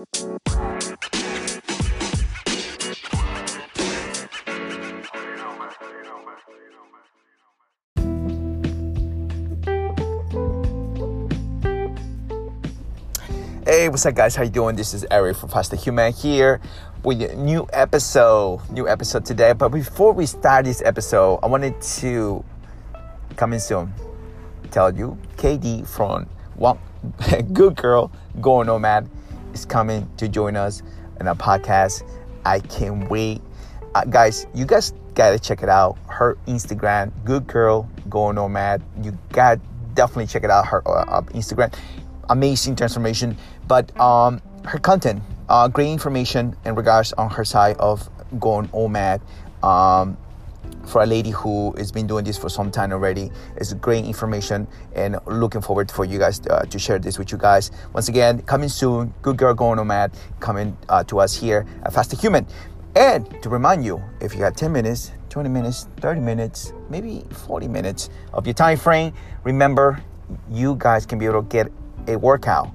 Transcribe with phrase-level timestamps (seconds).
[0.00, 0.06] Hey,
[13.90, 14.34] what's up, guys?
[14.34, 14.74] How you doing?
[14.74, 16.62] This is Eric from Faster Human here
[17.04, 18.60] with a new episode.
[18.70, 19.52] New episode today.
[19.52, 22.42] But before we start this episode, I wanted to
[23.36, 23.92] coming soon
[24.70, 26.24] tell you KD from
[26.56, 26.78] One
[27.52, 28.10] Good Girl
[28.40, 29.10] Go Nomad
[29.52, 30.82] is coming to join us
[31.20, 32.02] in a podcast.
[32.44, 33.42] I can't wait,
[33.94, 34.46] uh, guys.
[34.54, 35.98] You guys gotta check it out.
[36.08, 38.82] Her Instagram, Good Girl Go Nomad.
[39.02, 39.60] You got
[39.94, 40.66] definitely check it out.
[40.66, 41.74] Her uh, Instagram
[42.30, 43.36] amazing transformation.
[43.68, 48.08] But um, her content, uh, great information in regards on her side of
[48.38, 49.20] going OMAD.
[49.62, 50.16] Um,
[50.86, 53.30] for a lady who has been doing this for some time already.
[53.56, 57.38] It's great information and looking forward for you guys uh, to share this with you
[57.38, 57.70] guys.
[57.92, 62.16] Once again, coming soon, Good Girl Going Nomad coming uh, to us here at Faster
[62.16, 62.46] Human.
[62.96, 67.68] And to remind you, if you got 10 minutes, 20 minutes, 30 minutes, maybe 40
[67.68, 69.12] minutes of your time frame,
[69.44, 70.02] remember
[70.50, 71.70] you guys can be able to get
[72.08, 72.70] a workout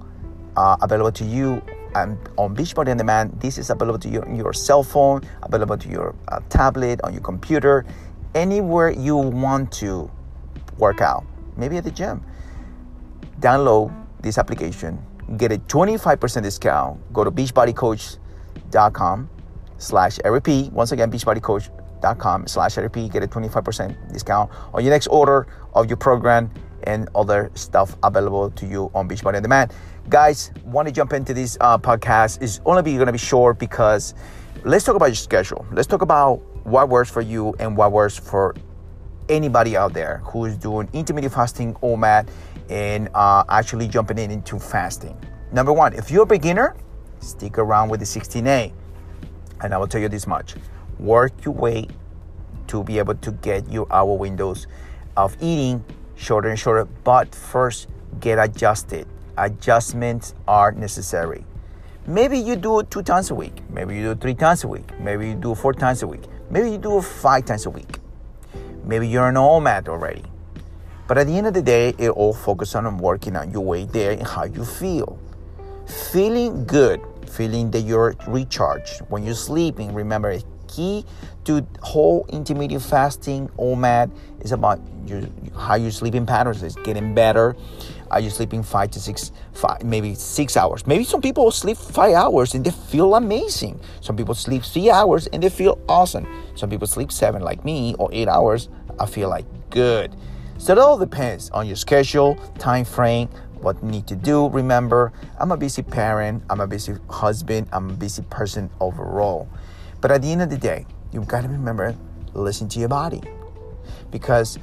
[0.55, 1.61] uh, available to you
[1.95, 3.39] um, on Beachbody on Demand.
[3.39, 7.13] This is available to you on your cell phone, available to your uh, tablet, on
[7.13, 7.85] your computer,
[8.35, 10.11] anywhere you want to
[10.77, 11.25] work out.
[11.57, 12.23] Maybe at the gym.
[13.39, 15.01] Download this application,
[15.37, 17.13] get a 25% discount.
[17.13, 19.29] Go to beachbodycoach.com
[19.77, 20.71] slash RP.
[20.71, 23.11] Once again, beachbodycoach.com slash RP.
[23.11, 26.51] Get a 25% discount on your next order of your program
[26.85, 29.73] and other stuff available to you on Beachbody on Demand.
[30.09, 32.41] Guys, want to jump into this uh, podcast?
[32.41, 34.13] Is only going to be short because
[34.63, 35.65] let's talk about your schedule.
[35.71, 38.55] Let's talk about what works for you and what works for
[39.29, 42.29] anybody out there who is doing intermittent fasting, OMAD,
[42.69, 45.17] and uh, actually jumping in into fasting.
[45.51, 46.75] Number one, if you're a beginner,
[47.19, 48.71] stick around with the 16:8.
[49.61, 50.55] And I will tell you this much
[50.99, 51.87] work your way
[52.67, 54.67] to be able to get your hour windows
[55.17, 55.83] of eating
[56.15, 57.87] shorter and shorter, but first
[58.19, 59.07] get adjusted.
[59.37, 61.45] Adjustments are necessary.
[62.07, 63.61] Maybe you do it two times a week.
[63.69, 64.87] Maybe you do it three times a week.
[64.99, 66.23] Maybe you do it four times a week.
[66.49, 67.99] Maybe you do it five times a week.
[68.83, 70.23] Maybe you're an OMAD already.
[71.07, 73.85] But at the end of the day, it all focuses on working on your way
[73.85, 75.19] there and how you feel.
[76.11, 79.93] Feeling good, feeling that you're recharged when you're sleeping.
[79.93, 80.37] Remember,
[80.67, 81.05] key
[81.45, 84.11] to whole intermittent fasting, OMAD,
[84.41, 85.23] is about your,
[85.57, 87.55] how your sleeping patterns is getting better.
[88.11, 90.85] Are you sleeping five to six, five, maybe six hours?
[90.85, 93.79] Maybe some people sleep five hours and they feel amazing.
[94.01, 96.27] Some people sleep three hours and they feel awesome.
[96.55, 98.69] Some people sleep seven, like me, or eight hours.
[98.99, 100.15] I feel like good.
[100.57, 103.27] So it all depends on your schedule, time frame,
[103.59, 104.47] what you need to do.
[104.49, 109.49] Remember, I'm a busy parent, I'm a busy husband, I'm a busy person overall.
[110.05, 111.95] But at the end of the day, you've got to remember,
[112.35, 113.23] listen to your body.
[114.11, 114.59] Because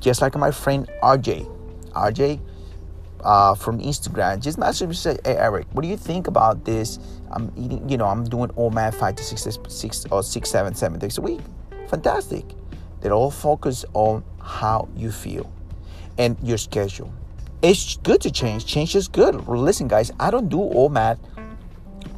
[0.00, 1.44] just like my friend RJ,
[1.92, 2.40] RJ
[3.22, 6.98] uh, from Instagram, just messaged me said, "Hey Eric, what do you think about this?
[7.30, 10.98] I'm eating, you know, I'm doing OMAD five to six, six or six, seven, seven
[10.98, 11.40] days a week.
[11.88, 12.46] Fantastic.
[13.02, 15.52] They all focus on how you feel
[16.16, 17.12] and your schedule.
[17.60, 18.64] It's good to change.
[18.64, 19.34] Change is good.
[19.48, 21.18] Listen, guys, I don't do OMAD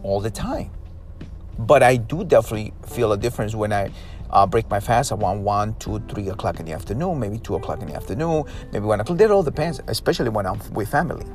[0.05, 0.71] all the time.
[1.67, 3.91] But I do definitely feel a difference when I
[4.31, 7.81] uh, break my fast around 1, 2, 3 o'clock in the afternoon, maybe 2 o'clock
[7.83, 9.21] in the afternoon, maybe 1 o'clock.
[9.21, 11.27] It all depends, especially when I'm with family.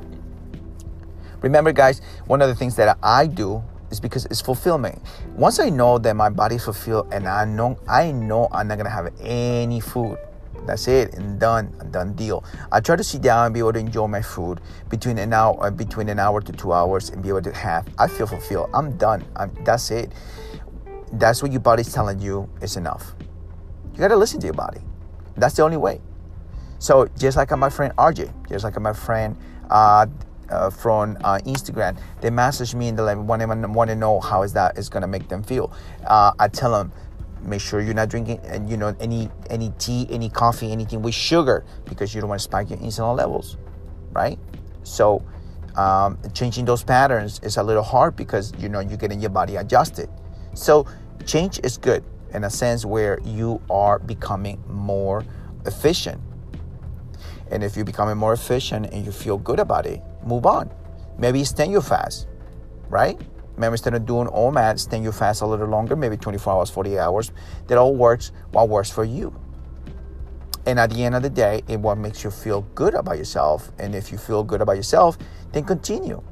[1.42, 5.00] Remember, guys, one of the things that I do is because it's fulfillment.
[5.36, 8.90] Once I know that my body's fulfilled and I know I know I'm not gonna
[8.90, 10.18] have any food
[10.66, 12.44] that's it, and done, done deal.
[12.72, 15.56] I try to sit down and be able to enjoy my food between an hour,
[15.64, 17.86] uh, between an hour to two hours, and be able to have.
[17.98, 18.70] I feel fulfilled.
[18.74, 19.24] I'm done.
[19.36, 20.12] I'm, that's it.
[21.12, 23.14] That's what your body's telling you is enough.
[23.92, 24.80] You gotta listen to your body.
[25.36, 26.00] That's the only way.
[26.78, 29.36] So just like my friend RJ, just like my friend
[29.70, 30.06] uh,
[30.50, 34.20] uh, from uh, Instagram, they message me and they like want to want to know
[34.20, 35.72] how is that is gonna make them feel.
[36.06, 36.92] Uh, I tell them
[37.46, 41.14] Make sure you're not drinking, and you know, any any tea, any coffee, anything with
[41.14, 43.56] sugar because you don't want to spike your insulin levels,
[44.12, 44.38] right?
[44.82, 45.22] So,
[45.76, 49.56] um, changing those patterns is a little hard because you know you're getting your body
[49.56, 50.10] adjusted.
[50.54, 50.86] So,
[51.24, 52.02] change is good
[52.34, 55.24] in a sense where you are becoming more
[55.66, 56.20] efficient.
[57.50, 60.70] And if you're becoming more efficient and you feel good about it, move on.
[61.18, 62.26] Maybe extend your fast,
[62.88, 63.20] right?
[63.56, 66.98] Maybe instead of doing OMAD, staying you fast a little longer, maybe 24 hours, 48
[66.98, 67.32] hours.
[67.68, 69.34] That all works what works for you.
[70.66, 73.70] And at the end of the day, it what makes you feel good about yourself.
[73.78, 75.16] And if you feel good about yourself,
[75.52, 76.22] then continue.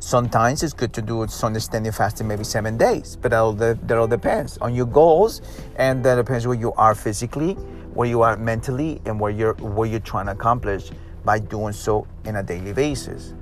[0.00, 3.90] Sometimes it's good to do some extended fasting, maybe seven days, but that all, that
[3.92, 5.40] all depends on your goals,
[5.76, 7.54] and that depends where you are physically,
[7.94, 10.90] where you are mentally, and where you're what you're trying to accomplish
[11.24, 13.32] by doing so in a daily basis.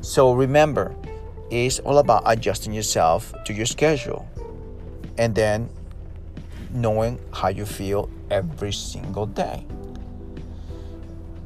[0.00, 0.96] So remember,
[1.50, 4.28] it's all about adjusting yourself to your schedule,
[5.18, 5.68] and then
[6.70, 9.64] knowing how you feel every single day.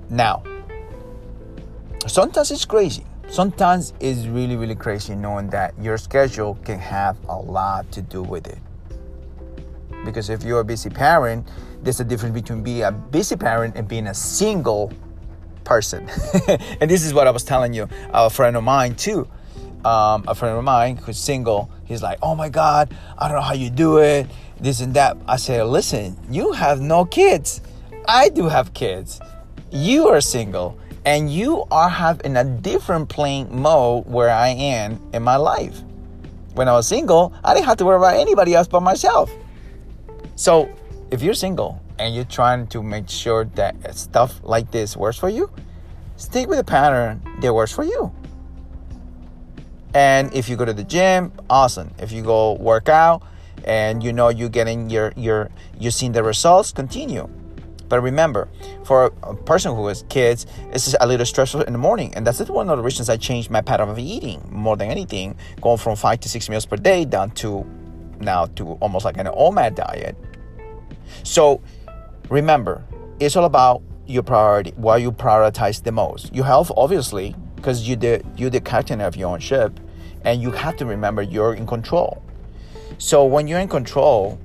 [0.08, 0.43] Now,
[2.06, 3.05] sometimes it's crazy.
[3.29, 8.23] Sometimes it's really really crazy knowing that your schedule can have a lot to do
[8.23, 8.58] with it.
[10.05, 11.46] Because if you're a busy parent
[11.82, 14.93] there's a difference between being a busy parent and being a single
[15.64, 16.08] person.
[16.81, 19.29] And this is what i was telling you a friend of mine too
[19.85, 23.43] um, a friend of mine who's single he's like oh my god i don't know
[23.43, 24.27] how you do it
[24.61, 27.61] this and that i said listen you have no kids
[28.06, 29.21] i do have kids
[29.71, 35.23] you are single and you are having a different playing mode where I am in
[35.23, 35.82] my life.
[36.55, 39.31] When I was single, I didn't have to worry about anybody else but myself.
[40.37, 40.69] So,
[41.11, 45.29] if you're single and you're trying to make sure that stuff like this works for
[45.29, 45.50] you,
[46.17, 48.12] stick with a pattern that works for you.
[49.94, 51.90] And if you go to the gym, awesome.
[51.98, 53.22] If you go work out
[53.64, 57.28] and you know you're getting your your you're seeing the results, continue.
[57.88, 58.48] But remember,
[58.84, 62.14] for a person who has kids, it's a little stressful in the morning.
[62.14, 65.37] And that's one of the reasons I changed my pattern of eating more than anything,
[65.60, 67.66] going from five to six meals per day down to
[68.20, 70.16] now to almost like an OMAD diet.
[71.25, 71.60] So
[72.28, 72.84] remember,
[73.19, 76.32] it's all about your priority, what you prioritize the most.
[76.32, 79.78] Your health, obviously, because you the you're the captain of your own ship,
[80.24, 82.22] and you have to remember you're in control.
[82.98, 84.38] So when you're in control,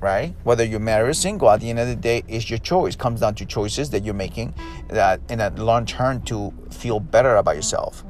[0.00, 0.34] right?
[0.44, 2.96] Whether you're married or single, at the end of the day, it's your choice.
[2.96, 4.54] Comes down to choices that you're making
[4.88, 8.04] that in a long term to feel better about yourself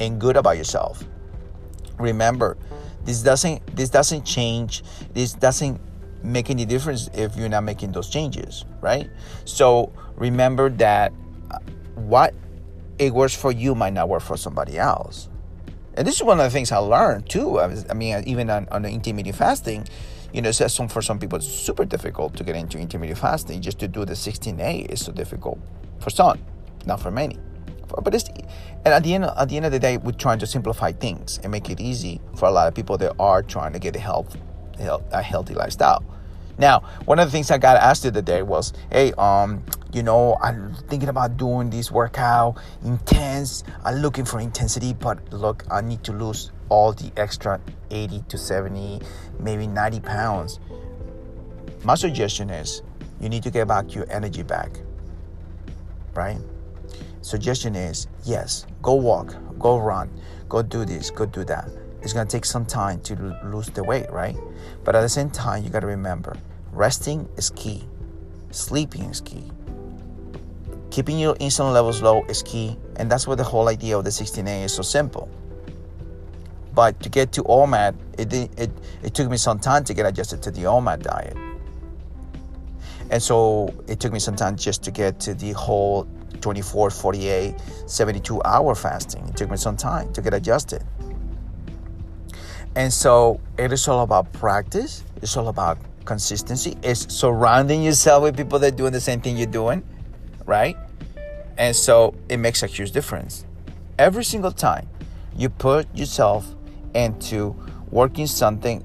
[0.00, 1.04] and good about yourself.
[1.98, 2.56] Remember,
[3.04, 4.82] this doesn't this doesn't change.
[5.14, 5.80] This doesn't
[6.22, 9.08] make any difference if you're not making those changes, right?
[9.44, 11.12] So remember that
[11.50, 11.58] uh,
[11.94, 12.34] what
[13.00, 15.30] it works for you might not work for somebody else.
[15.94, 17.58] And this is one of the things I learned too.
[17.58, 19.86] I, was, I mean, even on, on the intermittent fasting,
[20.34, 23.62] you know, some, for some people, it's super difficult to get into intermittent fasting.
[23.62, 25.58] Just to do the 16:8 is so difficult
[25.98, 26.38] for some,
[26.84, 27.38] not for many.
[27.88, 30.46] But it's, and at the end, at the end of the day, we're trying to
[30.46, 33.78] simplify things and make it easy for a lot of people that are trying to
[33.78, 34.36] get a health,
[34.78, 36.04] a healthy lifestyle.
[36.58, 40.02] Now, one of the things I got asked the other day was, "Hey, um, you
[40.02, 43.64] know, I'm thinking about doing this workout, intense.
[43.84, 47.60] I'm looking for intensity, but look, I need to lose all the extra
[47.90, 49.00] 80 to 70,
[49.40, 50.60] maybe 90 pounds.
[51.82, 52.82] My suggestion is
[53.20, 54.70] you need to get back your energy back.
[56.14, 56.38] Right?
[57.22, 60.10] Suggestion is yes, go walk, go run,
[60.48, 61.68] go do this, go do that.
[62.02, 64.36] It's gonna take some time to lose the weight, right?
[64.84, 66.36] But at the same time, you gotta remember
[66.72, 67.86] resting is key,
[68.50, 69.50] sleeping is key,
[70.90, 74.10] keeping your insulin levels low is key, and that's what the whole idea of the
[74.10, 75.28] 16:8 is so simple.
[76.74, 78.70] But to get to OMAD, it, it,
[79.02, 81.36] it took me some time to get adjusted to the OMAD diet.
[83.10, 86.06] And so it took me some time just to get to the whole
[86.40, 87.54] 24, 48,
[87.86, 89.26] 72 hour fasting.
[89.28, 90.84] It took me some time to get adjusted.
[92.76, 98.36] And so it is all about practice, it's all about consistency, it's surrounding yourself with
[98.36, 99.82] people that are doing the same thing you're doing,
[100.46, 100.76] right?
[101.58, 103.44] And so it makes a huge difference.
[103.98, 104.88] Every single time
[105.36, 106.54] you put yourself
[106.94, 107.54] into
[107.90, 108.84] working something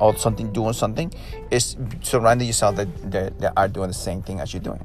[0.00, 1.12] or something doing something
[1.50, 4.84] is surrounding yourself that, that, that are doing the same thing as you're doing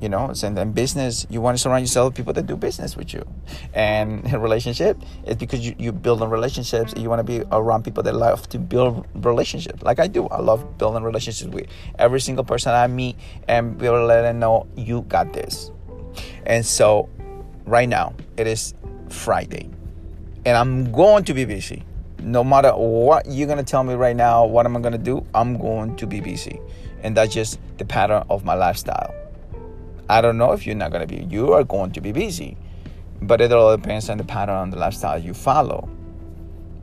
[0.00, 2.96] you know and in business you want to surround yourself with people that do business
[2.96, 3.26] with you
[3.74, 7.84] and in relationship it's because you, you build on relationships you want to be around
[7.84, 11.66] people that love to build relationships like i do i love building relationships with
[11.98, 13.16] every single person i meet
[13.48, 15.70] and be able to let them know you got this
[16.46, 17.08] and so
[17.66, 18.74] right now it is
[19.08, 19.68] friday
[20.44, 21.84] and i'm going to be busy
[22.20, 25.24] no matter what you're gonna tell me right now, what am I gonna do?
[25.34, 26.60] I'm going to be busy.
[27.02, 29.14] And that's just the pattern of my lifestyle.
[30.08, 32.56] I don't know if you're not gonna be, you are going to be busy.
[33.20, 35.88] But it all depends on the pattern on the lifestyle you follow.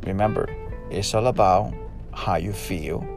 [0.06, 0.50] Remember,
[0.92, 1.74] it's all about
[2.14, 3.08] how you feel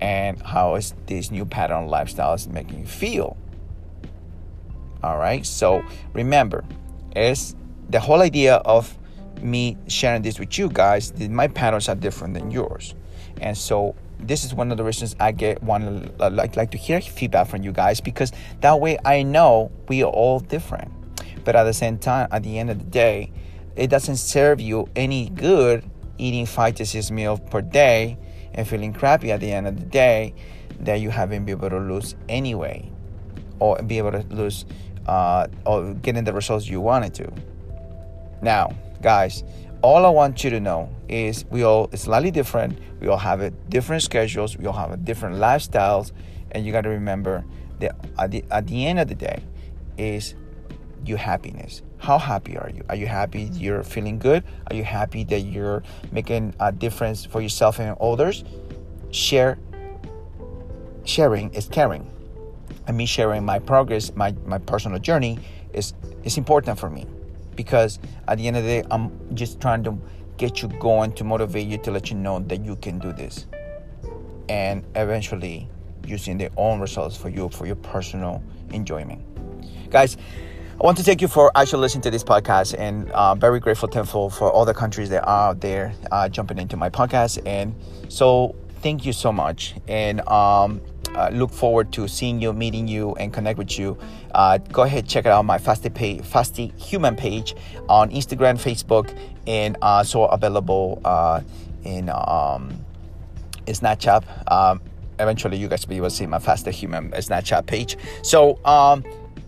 [0.00, 3.36] and how is this new pattern lifestyle is making you feel.
[5.02, 5.44] All right.
[5.46, 6.64] So remember,
[7.14, 7.54] it's
[7.88, 8.96] the whole idea of
[9.40, 12.94] me sharing this with you guys, That my patterns are different than yours.
[13.40, 17.00] And so this is one of the reasons I get one like like to hear
[17.00, 20.92] feedback from you guys because that way I know we are all different.
[21.44, 23.30] But at the same time, at the end of the day,
[23.76, 28.18] it doesn't serve you any good eating five to six meals per day
[28.54, 30.34] and feeling crappy at the end of the day
[30.80, 32.90] that you haven't been able to lose anyway
[33.58, 34.64] or be able to lose
[35.06, 37.32] uh, or getting the results you wanted to.
[38.42, 39.44] Now, guys,
[39.86, 42.76] all I want you to know is we all slightly different.
[42.98, 44.58] We all have different schedules.
[44.58, 46.10] We all have different lifestyles,
[46.50, 47.44] and you got to remember
[47.78, 49.44] that at the, at the end of the day,
[49.96, 50.34] is
[51.04, 51.82] your happiness.
[51.98, 52.82] How happy are you?
[52.88, 54.42] Are you happy you're feeling good?
[54.68, 58.42] Are you happy that you're making a difference for yourself and others?
[59.12, 59.56] Share.
[61.04, 62.10] Sharing is caring.
[62.88, 65.38] And me sharing my progress, my, my personal journey
[65.72, 67.06] is is important for me
[67.56, 67.98] because
[68.28, 69.98] at the end of the day, I'm just trying to
[70.36, 73.46] get you going to motivate you to let you know that you can do this.
[74.48, 75.68] And eventually
[76.06, 79.22] using their own results for you for your personal enjoyment.
[79.90, 80.16] Guys,
[80.80, 83.88] I want to thank you for actually listening to this podcast and uh, very grateful,
[83.88, 87.40] thankful for all the countries that are out there uh, jumping into my podcast.
[87.46, 87.74] And
[88.08, 89.74] so thank you so much.
[89.88, 90.82] And um,
[91.16, 93.98] uh, look forward to seeing you, meeting you, and connect with you.
[94.34, 97.54] Uh, go ahead, check out my Fasty, page, Fasty Human page
[97.88, 101.40] on Instagram, Facebook, and also available uh,
[101.84, 102.84] in um,
[103.66, 104.24] Snapchat.
[104.50, 104.80] Um,
[105.18, 107.96] eventually, you guys will be able to see my Fasty Human Snapchat page.
[108.22, 109.02] So, um,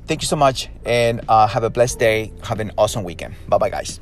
[0.07, 2.33] thank you so much, and uh, have a blessed day.
[2.45, 3.35] Have an awesome weekend.
[3.49, 4.01] Bye bye, guys.